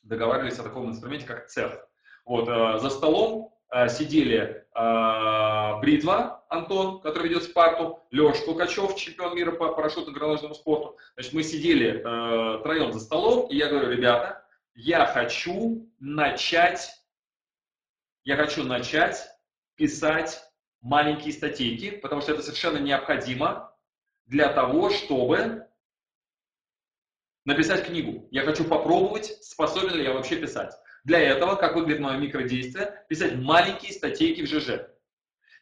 договаривались 0.03 0.59
о 0.59 0.63
таком 0.63 0.89
инструменте, 0.89 1.25
как 1.25 1.47
ЦЕФ. 1.47 1.77
Вот, 2.25 2.47
э, 2.47 2.79
за 2.79 2.89
столом 2.89 3.53
э, 3.73 3.89
сидели 3.89 4.65
э, 4.73 5.79
Бритва, 5.81 6.44
Антон, 6.55 7.01
который 7.01 7.29
ведет 7.29 7.43
Спарту, 7.43 7.99
Леша 8.11 8.43
Толкачев, 8.45 8.95
чемпион 8.95 9.35
мира 9.35 9.51
по 9.51 9.73
парашютно-горнолыжному 9.73 10.55
спорту. 10.55 10.97
Значит, 11.15 11.33
мы 11.33 11.43
сидели 11.43 11.99
э, 11.99 12.63
троем 12.63 12.93
за 12.93 12.99
столом, 12.99 13.47
и 13.49 13.55
я 13.55 13.67
говорю, 13.67 13.89
ребята, 13.89 14.45
я 14.73 15.05
хочу 15.05 15.89
начать, 15.99 16.91
я 18.23 18.35
хочу 18.35 18.63
начать 18.63 19.27
писать 19.75 20.41
маленькие 20.81 21.33
статейки, 21.33 21.91
потому 21.91 22.21
что 22.21 22.33
это 22.33 22.41
совершенно 22.41 22.77
необходимо 22.77 23.75
для 24.25 24.51
того, 24.51 24.89
чтобы 24.89 25.67
написать 27.45 27.85
книгу. 27.85 28.27
Я 28.31 28.43
хочу 28.43 28.63
попробовать, 28.65 29.43
способен 29.43 29.95
ли 29.95 30.03
я 30.03 30.13
вообще 30.13 30.35
писать. 30.35 30.73
Для 31.03 31.19
этого, 31.19 31.55
как 31.55 31.75
выглядит 31.75 32.01
мое 32.01 32.17
микродействие, 32.17 33.05
писать 33.07 33.35
маленькие 33.35 33.93
статейки 33.93 34.41
в 34.41 34.47
ЖЖ. 34.47 34.87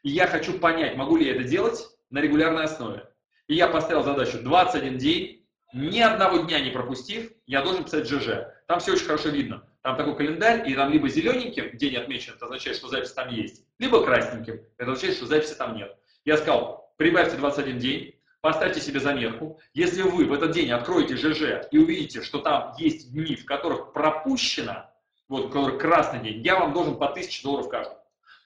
И 0.03 0.09
я 0.09 0.27
хочу 0.27 0.59
понять, 0.59 0.95
могу 0.95 1.17
ли 1.17 1.25
я 1.25 1.35
это 1.35 1.43
делать 1.43 1.79
на 2.09 2.19
регулярной 2.19 2.65
основе. 2.65 3.09
И 3.47 3.55
я 3.55 3.67
поставил 3.67 4.03
задачу 4.03 4.39
21 4.41 4.97
день, 4.97 5.45
ни 5.73 5.99
одного 5.99 6.39
дня 6.39 6.59
не 6.59 6.69
пропустив, 6.69 7.31
я 7.47 7.61
должен 7.61 7.83
писать 7.83 8.07
ЖЖ. 8.07 8.45
Там 8.67 8.79
все 8.79 8.93
очень 8.93 9.05
хорошо 9.05 9.29
видно. 9.29 9.67
Там 9.81 9.97
такой 9.97 10.15
календарь, 10.15 10.69
и 10.69 10.75
там 10.75 10.91
либо 10.91 11.09
зелененьким 11.09 11.75
день 11.77 11.95
отмечен, 11.97 12.33
это 12.35 12.45
означает, 12.45 12.77
что 12.77 12.87
запись 12.87 13.11
там 13.11 13.29
есть, 13.29 13.65
либо 13.79 14.03
красненьким, 14.03 14.61
это 14.77 14.91
означает, 14.91 15.17
что 15.17 15.25
записи 15.25 15.55
там 15.55 15.75
нет. 15.75 15.97
Я 16.23 16.37
сказал, 16.37 16.93
прибавьте 16.97 17.35
21 17.35 17.79
день, 17.79 18.15
Поставьте 18.43 18.81
себе 18.81 18.99
заметку. 18.99 19.57
Если 19.73 20.01
вы 20.01 20.25
в 20.25 20.33
этот 20.33 20.51
день 20.51 20.69
откроете 20.69 21.15
ЖЖ 21.15 21.65
и 21.71 21.77
увидите, 21.77 22.21
что 22.21 22.39
там 22.39 22.73
есть 22.77 23.13
дни, 23.13 23.37
в 23.37 23.45
которых 23.45 23.93
пропущено, 23.93 24.91
вот, 25.29 25.47
который 25.47 25.79
красный 25.79 26.19
день, 26.19 26.41
я 26.41 26.59
вам 26.59 26.73
должен 26.73 26.97
по 26.97 27.07
1000 27.07 27.41
долларов 27.41 27.69
каждый. 27.69 27.95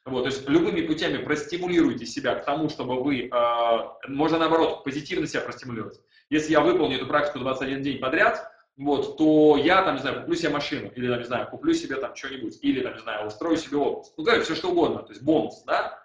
Вот, 0.08 0.22
то 0.22 0.30
есть 0.30 0.48
любыми 0.48 0.88
путями 0.88 1.18
простимулируйте 1.18 2.06
себя 2.06 2.36
к 2.36 2.46
тому, 2.46 2.70
чтобы 2.70 3.04
вы, 3.04 3.28
э, 3.28 4.08
можно 4.08 4.38
наоборот, 4.38 4.86
позитивно 4.86 5.28
себя 5.28 5.42
простимулировать. 5.42 6.00
Если 6.30 6.54
я 6.54 6.62
выполню 6.62 6.96
эту 6.96 7.08
практику 7.08 7.40
21 7.40 7.82
день 7.82 8.00
подряд, 8.00 8.50
вот, 8.78 9.18
то 9.18 9.58
я, 9.58 9.82
там, 9.84 9.96
не 9.96 10.02
знаю, 10.02 10.22
куплю 10.22 10.36
себе 10.36 10.50
машину, 10.50 10.92
или, 10.96 11.10
там, 11.10 11.20
не 11.20 11.26
знаю, 11.26 11.50
куплю 11.50 11.74
себе 11.74 11.98
там 11.98 12.16
что-нибудь, 12.16 12.58
или, 12.62 12.80
там, 12.82 12.94
не 12.94 13.00
знаю, 13.02 13.28
устрою 13.28 13.58
себе 13.58 13.78
отпуск. 13.78 14.14
Ну, 14.16 14.24
говорю, 14.24 14.44
все 14.44 14.56
что 14.56 14.70
угодно, 14.70 15.00
то 15.00 15.10
есть 15.10 15.22
бонус, 15.24 15.64
да, 15.66 16.00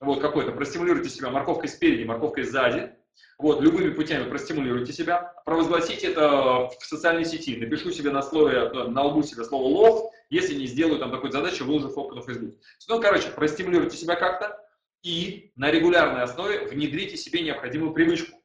вот 0.00 0.20
какой-то, 0.20 0.52
простимулируйте 0.52 1.08
себя 1.08 1.30
морковкой 1.30 1.70
спереди, 1.70 2.04
морковкой 2.04 2.44
сзади, 2.44 2.92
вот, 3.38 3.60
любыми 3.60 3.90
путями 3.90 4.28
простимулируйте 4.28 4.92
себя, 4.92 5.34
провозгласите 5.44 6.08
это 6.08 6.68
в 6.68 6.76
социальной 6.80 7.26
сети, 7.26 7.56
напишу 7.56 7.90
себе 7.90 8.10
на 8.10 8.22
слове, 8.22 8.70
на 8.70 9.02
лбу 9.02 9.22
себе 9.22 9.44
слово 9.44 9.64
лов, 9.64 10.12
если 10.30 10.54
не 10.54 10.66
сделаю 10.66 10.98
там 10.98 11.10
такой 11.10 11.30
задачи, 11.30 11.62
выложу 11.62 11.90
фотку 11.90 12.14
на 12.14 12.22
Facebook. 12.22 12.54
Ну, 12.88 13.00
короче, 13.00 13.28
простимулируйте 13.28 13.96
себя 13.96 14.16
как-то 14.16 14.58
и 15.02 15.52
на 15.54 15.70
регулярной 15.70 16.22
основе 16.22 16.66
внедрите 16.66 17.18
себе 17.18 17.42
необходимую 17.42 17.92
привычку. 17.92 18.42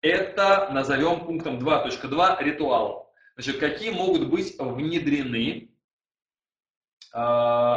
Это 0.00 0.70
назовем 0.72 1.24
пунктом 1.24 1.58
2.2 1.58 2.42
ритуалов. 2.42 3.06
Значит, 3.34 3.58
какие 3.58 3.90
могут 3.90 4.28
быть 4.28 4.56
внедрены 4.58 5.70
э, 7.12 7.18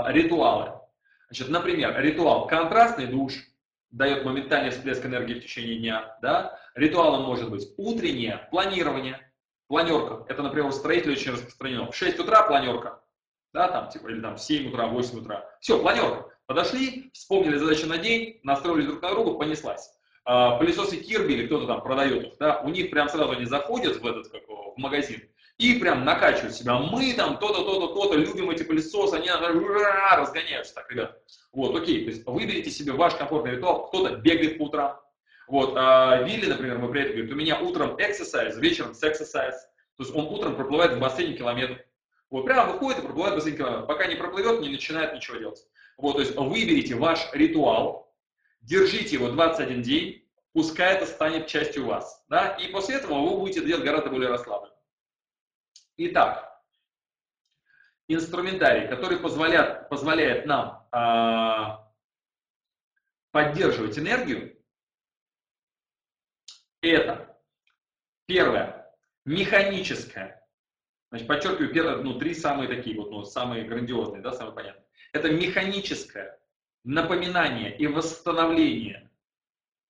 ритуалы? 0.07 0.81
Значит, 1.29 1.49
например, 1.49 1.99
ритуал 1.99 2.45
контрастный 2.45 3.07
душ– 3.07 3.33
дает 3.95 4.25
моментальный 4.25 4.71
всплеск 4.71 5.05
энергии 5.05 5.35
в 5.35 5.43
течение 5.43 5.77
дня. 5.77 6.17
Да? 6.21 6.59
Ритуалом 6.75 7.23
может 7.23 7.49
быть 7.49 7.67
утреннее 7.77 8.47
планирование, 8.51 9.31
планерка. 9.67 10.25
Это, 10.27 10.43
например, 10.43 10.67
у 10.67 10.71
строителей 10.71 11.13
очень 11.13 11.31
распространено. 11.31 11.89
В 11.89 11.95
6 11.95 12.19
утра 12.19 12.43
планерка, 12.43 13.01
да, 13.53 13.69
там, 13.69 13.89
типа, 13.89 14.09
или 14.09 14.21
там 14.21 14.35
в 14.35 14.41
7 14.41 14.69
утра, 14.69 14.87
8 14.87 15.19
утра. 15.19 15.49
Все, 15.61 15.79
планерка. 15.79 16.29
Подошли, 16.45 17.09
вспомнили 17.13 17.57
задачу 17.57 17.87
на 17.87 17.97
день, 17.97 18.39
настроились 18.43 18.87
друг 18.87 19.01
на 19.01 19.11
друга, 19.11 19.39
понеслась. 19.39 19.89
А, 20.25 20.57
пылесосы 20.57 20.97
Кирби 20.97 21.33
или 21.33 21.45
кто-то 21.47 21.65
там 21.65 21.81
продает 21.81 22.25
их, 22.25 22.33
да, 22.37 22.59
у 22.61 22.69
них 22.69 22.91
прям 22.91 23.07
сразу 23.07 23.31
они 23.31 23.45
заходят 23.45 23.97
в 23.97 24.05
этот, 24.05 24.27
как, 24.27 24.41
в 24.47 24.73
магазин, 24.77 25.21
и 25.57 25.79
прям 25.79 26.03
накачивают 26.03 26.53
себя. 26.53 26.77
Мы 26.77 27.13
там 27.13 27.37
то-то, 27.37 27.63
то-то, 27.63 27.93
то-то, 27.93 28.15
любим 28.15 28.49
эти 28.49 28.63
пылесосы, 28.63 29.15
они 29.15 29.29
разгоняются 29.29 30.75
так, 30.75 30.91
ребят. 30.91 31.21
Вот, 31.53 31.75
окей, 31.75 32.03
то 32.03 32.11
есть 32.11 32.25
выберите 32.25 32.69
себе 32.69 32.91
ваш 32.91 33.15
комфортный 33.15 33.51
ритуал, 33.51 33.87
кто-то 33.87 34.17
бегает 34.17 34.57
по 34.57 34.63
утрам. 34.63 34.99
Вот, 35.47 35.73
а 35.77 36.23
Вилли, 36.23 36.47
например, 36.47 36.79
мы 36.79 36.91
при 36.91 37.01
этом 37.01 37.13
говорит, 37.13 37.31
у 37.31 37.35
меня 37.35 37.59
утром 37.59 37.95
exercise, 37.95 38.59
вечером 38.59 38.91
sex. 38.91 39.19
То 39.19 40.03
есть 40.03 40.13
он 40.13 40.25
утром 40.25 40.55
проплывает 40.55 40.93
в 40.93 40.99
бассейне 40.99 41.37
километр. 41.37 41.85
Вот 42.29 42.45
прямо 42.45 42.73
выходит 42.73 42.99
и 42.99 43.03
проплывает 43.03 43.35
в 43.35 43.37
бассейне 43.37 43.57
километр. 43.57 43.85
Пока 43.85 44.07
не 44.07 44.15
проплывет, 44.15 44.59
не 44.59 44.69
начинает 44.69 45.13
ничего 45.13 45.37
делать. 45.37 45.65
Вот, 45.97 46.13
то 46.13 46.19
есть 46.19 46.35
выберите 46.35 46.95
ваш 46.95 47.29
ритуал, 47.31 48.13
держите 48.61 49.15
его 49.15 49.29
21 49.29 49.81
день, 49.83 50.27
пускай 50.51 50.95
это 50.95 51.05
станет 51.05 51.47
частью 51.47 51.85
вас. 51.85 52.25
Да? 52.27 52.57
И 52.59 52.67
после 52.67 52.95
этого 52.95 53.21
вы 53.21 53.37
будете 53.37 53.63
делать 53.63 53.85
гораздо 53.85 54.09
более 54.09 54.29
расслабленно. 54.29 54.74
Итак, 55.97 56.61
инструментарий, 58.07 58.87
который 58.87 59.17
позволяет, 59.19 59.87
позволяет 59.89 60.45
нам 60.45 60.87
э, 60.91 61.77
поддерживать 63.31 63.97
энергию, 63.97 64.57
это 66.81 67.39
первое, 68.25 68.93
механическое. 69.23 70.45
Значит, 71.09 71.27
подчеркиваю, 71.27 71.73
первое, 71.73 72.03
ну, 72.03 72.19
три 72.19 72.33
самые 72.33 72.67
такие 72.67 72.97
вот, 72.97 73.11
ну, 73.11 73.23
самые 73.23 73.63
грандиозные, 73.63 74.21
да, 74.21 74.33
самые 74.33 74.53
понятные. 74.53 74.85
Это 75.13 75.31
механическое 75.31 76.37
напоминание 76.83 77.75
и 77.77 77.87
восстановление 77.87 79.04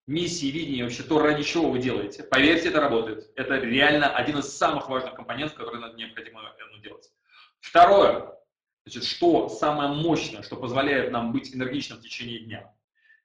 миссии, 0.07 0.47
видения, 0.47 0.83
вообще 0.83 1.03
то, 1.03 1.19
ради 1.19 1.43
чего 1.43 1.69
вы 1.69 1.79
делаете. 1.79 2.23
Поверьте, 2.23 2.69
это 2.69 2.79
работает. 2.79 3.31
Это 3.35 3.57
реально 3.57 4.15
один 4.15 4.39
из 4.39 4.55
самых 4.55 4.89
важных 4.89 5.15
компонентов, 5.15 5.57
который 5.57 5.79
необходимо 5.95 6.41
ну, 6.71 6.77
делать. 6.79 7.11
Второе, 7.59 8.33
значит, 8.85 9.03
что 9.03 9.49
самое 9.49 9.89
мощное, 9.89 10.43
что 10.43 10.55
позволяет 10.55 11.11
нам 11.11 11.31
быть 11.31 11.55
энергичным 11.55 11.97
в 11.97 12.01
течение 12.01 12.39
дня, 12.39 12.71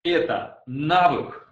это 0.03 0.63
навык 0.67 1.51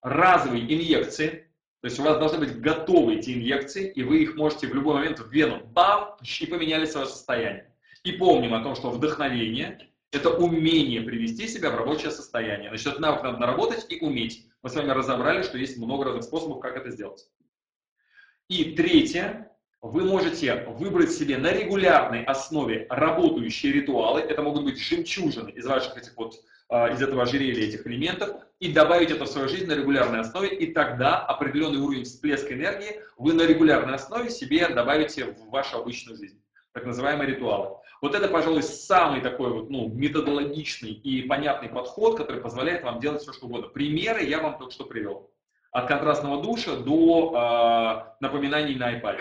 разовой 0.00 0.60
инъекции, 0.60 1.48
то 1.80 1.86
есть 1.86 1.98
у 1.98 2.02
вас 2.02 2.18
должны 2.18 2.38
быть 2.38 2.60
готовы 2.60 3.16
эти 3.16 3.34
инъекции, 3.34 3.90
и 3.90 4.02
вы 4.02 4.22
их 4.22 4.36
можете 4.36 4.68
в 4.68 4.74
любой 4.74 4.94
момент 4.94 5.18
в 5.18 5.30
вену, 5.30 5.64
бам, 5.64 6.16
и 6.40 6.46
поменяли 6.46 6.86
свое 6.86 7.06
состояние. 7.06 7.72
И 8.04 8.12
помним 8.12 8.54
о 8.54 8.62
том, 8.62 8.74
что 8.74 8.90
вдохновение 8.90 9.91
это 10.12 10.30
умение 10.30 11.00
привести 11.00 11.48
себя 11.48 11.70
в 11.70 11.76
рабочее 11.76 12.10
состояние. 12.10 12.68
Значит, 12.68 12.86
этот 12.88 13.00
навык 13.00 13.22
надо 13.22 13.38
наработать 13.38 13.86
и 13.88 13.98
уметь. 14.00 14.46
Мы 14.62 14.68
с 14.68 14.74
вами 14.74 14.90
разобрали, 14.90 15.42
что 15.42 15.58
есть 15.58 15.78
много 15.78 16.04
разных 16.04 16.24
способов, 16.24 16.60
как 16.60 16.76
это 16.76 16.90
сделать. 16.90 17.26
И 18.48 18.72
третье, 18.76 19.50
вы 19.80 20.04
можете 20.04 20.66
выбрать 20.66 21.12
себе 21.12 21.38
на 21.38 21.50
регулярной 21.50 22.24
основе 22.24 22.86
работающие 22.90 23.72
ритуалы. 23.72 24.20
Это 24.20 24.42
могут 24.42 24.64
быть 24.64 24.78
жемчужины 24.78 25.48
из 25.48 25.64
ваших 25.64 25.96
этих 25.96 26.14
вот, 26.16 26.34
а, 26.68 26.92
из 26.92 27.00
этого 27.00 27.22
ожерелья 27.22 27.66
этих 27.66 27.86
элементов, 27.86 28.36
и 28.60 28.70
добавить 28.70 29.10
это 29.10 29.24
в 29.24 29.28
свою 29.28 29.48
жизнь 29.48 29.66
на 29.66 29.72
регулярной 29.72 30.20
основе, 30.20 30.54
и 30.54 30.72
тогда 30.72 31.20
определенный 31.20 31.78
уровень 31.80 32.04
всплеска 32.04 32.52
энергии 32.52 33.00
вы 33.16 33.32
на 33.32 33.46
регулярной 33.46 33.94
основе 33.94 34.28
себе 34.28 34.68
добавите 34.68 35.24
в 35.24 35.48
вашу 35.48 35.78
обычную 35.78 36.18
жизнь 36.18 36.41
так 36.72 36.86
называемые 36.86 37.28
ритуалы. 37.28 37.76
Вот 38.00 38.14
это, 38.14 38.28
пожалуй, 38.28 38.62
самый 38.62 39.20
такой 39.20 39.52
вот, 39.52 39.70
ну, 39.70 39.88
методологичный 39.88 40.90
и 40.90 41.22
понятный 41.22 41.68
подход, 41.68 42.16
который 42.16 42.40
позволяет 42.40 42.82
вам 42.82 42.98
делать 42.98 43.22
все, 43.22 43.32
что 43.32 43.46
угодно. 43.46 43.68
Примеры 43.68 44.24
я 44.24 44.40
вам 44.40 44.58
только 44.58 44.72
что 44.72 44.84
привел. 44.84 45.30
От 45.70 45.86
контрастного 45.86 46.42
душа 46.42 46.76
до 46.76 47.32
э, 47.32 48.14
напоминаний 48.20 48.74
на 48.74 48.98
iPad. 48.98 49.20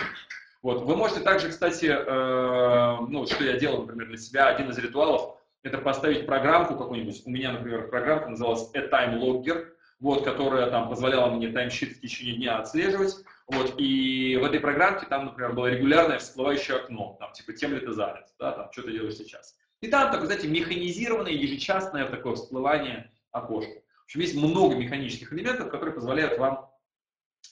Вот. 0.63 0.84
Вы 0.84 0.96
можете 0.96 1.22
также, 1.22 1.50
кстати, 1.50 1.86
э, 1.86 2.98
ну, 3.08 3.25
что 3.25 3.43
я 3.43 3.58
делал, 3.58 3.84
например, 3.84 4.08
для 4.08 4.17
себя, 4.17 4.48
один 4.48 4.70
из 4.70 4.77
ритуалов, 4.77 5.38
это 5.63 5.77
поставить 5.77 6.25
программку 6.25 6.75
какую-нибудь. 6.75 7.22
У 7.25 7.29
меня, 7.29 7.51
например, 7.51 7.88
программка 7.89 8.29
называлась 8.29 8.70
A 8.74 8.79
Time 8.88 9.20
Logger, 9.20 9.67
вот, 10.00 10.24
которая 10.24 10.70
там 10.70 10.89
позволяла 10.89 11.29
мне 11.29 11.50
таймшит 11.50 11.98
в 11.98 12.01
течение 12.01 12.36
дня 12.36 12.58
отслеживать. 12.58 13.15
Вот, 13.51 13.75
и 13.77 14.38
в 14.38 14.46
этой 14.46 14.62
программке 14.62 15.05
там, 15.08 15.25
например, 15.25 15.51
было 15.51 15.67
регулярное 15.67 16.20
всплывающее 16.20 16.77
окно, 16.77 17.17
там, 17.20 17.34
типа, 17.34 17.51
тем 17.51 17.74
ли 17.74 17.81
ты 17.81 17.91
занят, 17.91 18.25
да, 18.39 18.53
там, 18.53 18.72
что 18.72 18.84
ты 18.84 18.93
делаешь 18.93 19.15
сейчас. 19.15 19.58
И 19.81 19.87
там, 19.87 20.09
так, 20.09 20.24
знаете, 20.24 20.48
механизированное, 20.48 21.33
ежечасное 21.33 22.07
такое 22.07 22.35
всплывание 22.35 23.11
окошка. 23.31 23.74
В 23.74 24.03
общем, 24.05 24.22
есть 24.22 24.35
много 24.35 24.75
механических 24.75 25.33
элементов, 25.33 25.70
которые 25.70 25.94
позволяют 25.94 26.40
вам 26.40 26.72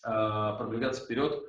э, 0.06 0.58
продвигаться 0.58 1.04
вперед 1.04 1.49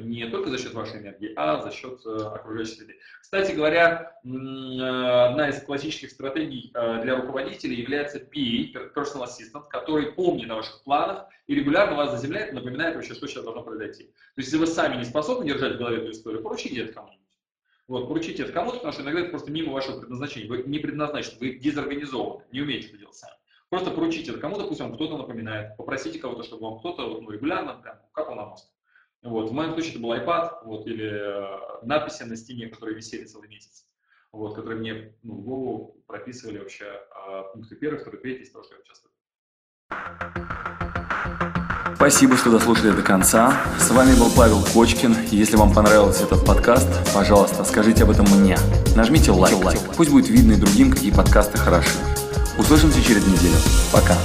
не 0.00 0.26
только 0.28 0.50
за 0.50 0.58
счет 0.58 0.72
вашей 0.72 1.00
энергии, 1.00 1.32
а 1.36 1.60
за 1.60 1.70
счет 1.70 2.00
э, 2.06 2.16
окружающей 2.16 2.76
среды. 2.76 2.96
Кстати 3.20 3.52
говоря, 3.52 4.18
э, 4.24 4.28
одна 4.28 5.50
из 5.50 5.62
классических 5.62 6.10
стратегий 6.10 6.70
для 6.72 7.16
руководителей 7.16 7.76
является 7.76 8.18
PA, 8.18 8.94
Personal 8.94 9.26
Assistant, 9.26 9.64
который 9.68 10.12
помнит 10.12 10.50
о 10.50 10.56
ваших 10.56 10.82
планах 10.84 11.26
и 11.46 11.54
регулярно 11.54 11.96
вас 11.96 12.12
заземляет 12.12 12.52
напоминает 12.52 12.94
вообще, 12.94 13.14
что 13.14 13.26
сейчас 13.26 13.44
должно 13.44 13.62
произойти. 13.62 14.04
То 14.04 14.38
есть, 14.38 14.52
если 14.52 14.58
вы 14.58 14.66
сами 14.66 14.96
не 14.96 15.04
способны 15.04 15.46
держать 15.46 15.74
в 15.74 15.78
голове 15.78 15.98
эту 15.98 16.12
историю, 16.12 16.42
поручите 16.42 16.82
это 16.82 16.94
кому-нибудь. 16.94 17.22
Вот, 17.88 18.08
поручите 18.08 18.44
это 18.44 18.52
кому-то, 18.52 18.76
потому 18.76 18.92
что 18.92 19.02
иногда 19.02 19.20
это 19.20 19.30
просто 19.30 19.50
мимо 19.50 19.72
вашего 19.72 20.00
предназначения. 20.00 20.48
Вы 20.48 20.62
не 20.62 20.78
предназначены, 20.78 21.36
вы 21.40 21.54
дезорганизованы, 21.58 22.44
не 22.52 22.62
умеете 22.62 22.88
это 22.88 22.96
делать 22.96 23.16
сами. 23.16 23.34
Просто 23.68 23.90
поручите 23.90 24.30
это 24.30 24.40
кому-то, 24.40 24.66
пусть 24.66 24.80
вам 24.80 24.94
кто-то 24.94 25.16
напоминает. 25.16 25.76
Попросите 25.76 26.18
кого-то, 26.18 26.42
чтобы 26.42 26.68
вам 26.68 26.78
кто-то 26.78 27.20
ну, 27.20 27.30
регулярно 27.30 27.74
прям 27.74 27.96
капал 28.12 28.36
на 28.36 28.46
мозг. 28.46 28.66
Вот. 29.22 29.50
В 29.50 29.52
моем 29.52 29.72
случае 29.72 29.92
это 29.92 30.00
был 30.00 30.14
iPad 30.14 30.64
вот, 30.64 30.86
или 30.86 31.08
э, 31.08 31.84
надписи 31.84 32.24
на 32.24 32.36
стене, 32.36 32.66
которые 32.68 32.96
висели 32.96 33.24
целый 33.24 33.48
месяц, 33.48 33.86
вот, 34.32 34.54
которые 34.54 34.80
мне 34.80 35.14
ну, 35.22 35.34
в 35.34 35.42
голову 35.42 36.02
прописывали 36.06 36.58
вообще 36.58 36.86
э, 36.86 37.42
пункты 37.52 37.76
первый, 37.76 37.98
второй, 38.00 38.20
третий 38.20 38.42
из 38.42 38.50
того, 38.50 38.64
что 38.64 38.74
я 38.74 38.80
участвую. 38.80 39.12
Спасибо, 41.94 42.36
что 42.36 42.50
дослушали 42.50 42.90
до 42.90 43.02
конца. 43.02 43.62
С 43.78 43.90
вами 43.92 44.18
был 44.18 44.28
Павел 44.36 44.60
Кочкин. 44.74 45.14
Если 45.30 45.54
вам 45.54 45.72
понравился 45.72 46.24
этот 46.24 46.44
подкаст, 46.44 46.88
пожалуйста, 47.14 47.62
скажите 47.62 48.02
об 48.02 48.10
этом 48.10 48.26
мне. 48.26 48.56
Нажмите 48.96 49.30
лайк. 49.30 49.54
лайк. 49.62 49.78
Пусть 49.96 50.10
будет 50.10 50.28
видно 50.28 50.54
и 50.54 50.56
другим, 50.56 50.90
какие 50.90 51.12
подкасты 51.12 51.58
хороши. 51.58 51.98
Услышимся 52.58 53.00
через 53.00 53.24
неделю. 53.24 53.54
Пока. 53.92 54.16